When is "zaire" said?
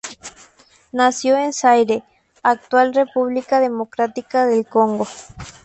1.53-2.01